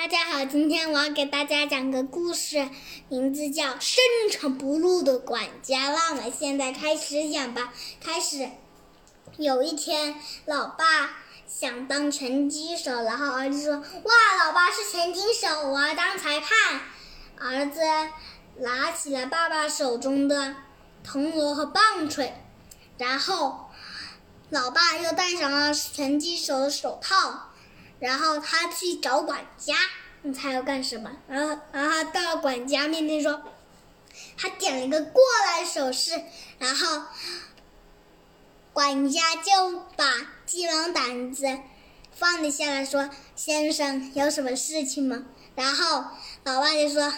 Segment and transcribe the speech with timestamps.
[0.00, 2.70] 大家好，今天我要给大家讲个故事，
[3.10, 5.90] 名字叫《深沉不露的管家》。
[5.92, 7.70] 让我们现在开始讲吧。
[8.00, 8.48] 开始，
[9.36, 16.80] 有一天，老爸想当拳击手，然后儿子说：“哇，老爸是拳击手，我要当裁判。”
[17.38, 17.82] 儿子
[18.60, 20.56] 拿起了爸爸手中的
[21.04, 22.32] 铜锣和棒槌，
[22.96, 23.68] 然后，
[24.48, 27.49] 老爸又戴上了拳击手的手套。
[28.00, 29.74] 然后他去找管家，
[30.22, 31.12] 你猜要干什么？
[31.28, 33.42] 然后，然后他到管家面前说，
[34.36, 36.20] 他点了一个过来手势，
[36.58, 37.04] 然后
[38.72, 41.58] 管家就把鸡毛掸子
[42.12, 45.24] 放了下来，说：“先生，有什么事情吗？”
[45.54, 46.04] 然后
[46.44, 47.12] 老爸就说：“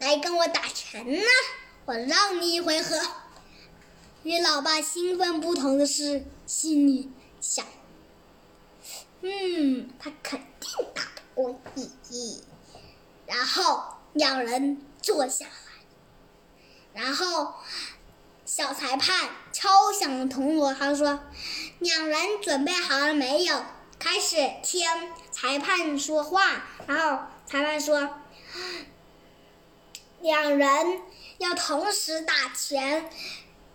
[0.00, 1.22] 来跟我打拳呢，
[1.86, 3.00] 我让你一回合。”
[4.24, 7.10] 与老爸兴奋不同的是，心里
[7.40, 7.64] 想。
[9.20, 11.02] 嗯，他肯定打
[11.34, 12.44] 不过你。
[13.26, 13.82] 然后
[14.14, 17.54] 两人坐下来，然后
[18.44, 21.20] 小裁判敲响铜锣，他说
[21.80, 23.64] ：“两人准备好了没有？”
[23.98, 24.80] 开始听
[25.30, 26.62] 裁判说话。
[26.86, 28.08] 然后裁判说
[30.22, 31.02] ：“两人
[31.38, 33.10] 要同时打拳，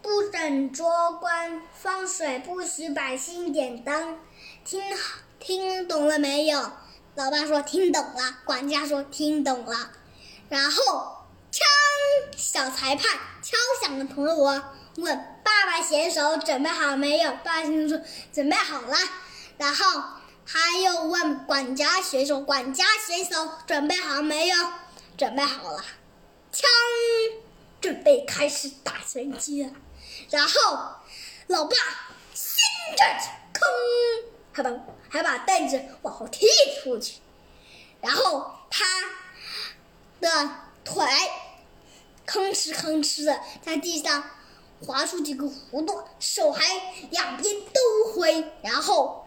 [0.00, 4.18] 不准桌观放水，不许百姓点灯。”
[4.64, 5.18] 听好。
[5.42, 6.70] 听懂了没有？
[7.16, 8.38] 老爸说听懂了。
[8.44, 9.90] 管家说听懂了。
[10.48, 11.66] 然后，枪！
[12.36, 14.62] 小裁判敲响了铜锣，
[14.98, 17.32] 问爸爸选手准备好没有？
[17.32, 18.00] 爸爸先生说
[18.32, 18.96] 准备好了。
[19.58, 20.02] 然后
[20.46, 24.56] 他又问管家选手，管家选手准备好没有？
[25.18, 25.84] 准备好了。
[26.52, 26.70] 枪！
[27.80, 29.72] 准备开始打拳击了。
[30.30, 30.52] 然后，
[31.48, 31.74] 老爸
[32.32, 32.62] 先
[32.96, 33.28] 站起，
[34.52, 34.70] 还把
[35.08, 36.46] 还把凳子往后踢
[36.82, 37.20] 出去，
[38.00, 38.84] 然后他
[40.20, 40.50] 的
[40.84, 41.04] 腿
[42.26, 44.30] 吭哧吭哧的在地上
[44.84, 46.64] 划出几个弧度，手还
[47.10, 49.26] 两边都挥，然后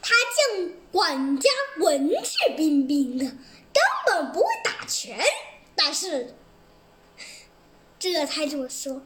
[0.00, 0.14] 他
[0.54, 5.18] 见管家文质彬彬的，根本不会打拳，
[5.74, 6.34] 但是
[7.98, 9.02] 这才这么说，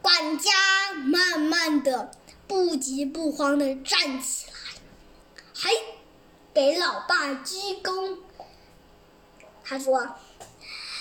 [0.00, 2.12] 管家慢慢的。
[2.46, 4.54] 不急不慌的站起来，
[5.54, 5.70] 还
[6.52, 8.18] 给老爸鞠躬。
[9.64, 10.16] 他说：“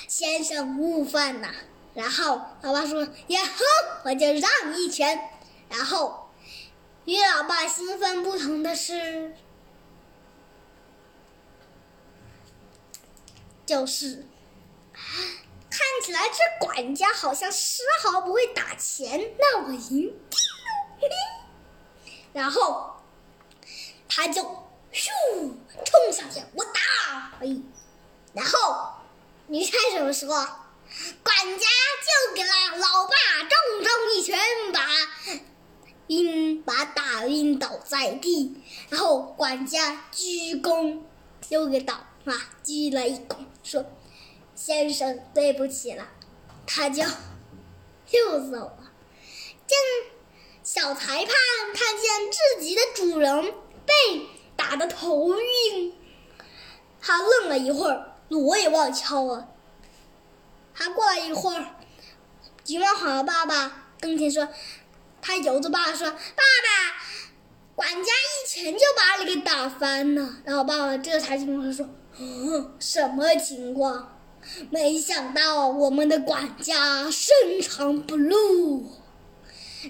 [0.08, 1.54] 先生误饭呐。”
[1.94, 3.64] 然后老爸说：“呀哼，
[4.06, 5.30] 我就让一拳。”
[5.70, 6.30] 然后
[7.06, 9.36] 与老爸兴奋不同的是，
[13.66, 14.25] 就是
[15.70, 21.33] 看起来这管家好像丝毫不会打钱，那我赢定了。
[22.34, 22.96] 然后，
[24.10, 24.42] 他就
[24.92, 25.08] 咻
[25.86, 27.34] 冲下去，我打！
[27.40, 27.58] 哎，
[28.34, 28.94] 然后
[29.48, 30.34] 你猜什么时候？
[31.24, 34.38] 管家就给了老爸重重一拳，
[34.72, 34.86] 把
[36.08, 38.62] 晕把打晕倒在地。
[38.90, 41.02] 然后管家鞠躬，
[41.50, 41.96] 又给倒
[42.26, 43.86] 啊鞠了一躬，说
[44.56, 46.08] ：“先生，对不起了。”
[46.66, 47.04] 他就
[48.12, 48.92] 又走了。
[49.68, 49.78] 正。
[50.63, 51.28] 小裁判
[51.74, 53.53] 看见自己的主人
[53.85, 53.94] 被
[54.56, 55.94] 打得头晕，
[57.01, 59.50] 他愣了一会儿，锣也忘敲了。
[60.74, 61.75] 他过了一会儿，
[62.63, 64.47] 急忙跑到爸爸跟前说
[65.22, 66.95] ：“他由着爸爸说，爸爸，
[67.75, 71.85] 管家一拳就把你给打翻了。”然后爸爸这才惊慌说
[72.18, 74.18] ：“嗯什么情况？
[74.69, 78.90] 没想到我们的管家深藏不露。”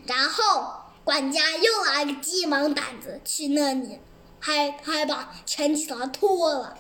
[0.06, 0.74] 然后
[1.04, 4.00] 管家又拿个鸡毛掸子去那里，
[4.40, 6.78] 还还把拳击手脱了，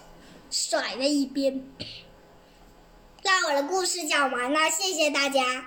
[0.49, 1.63] 甩在一边。
[3.23, 5.61] 那我的故事讲完了，谢谢大家。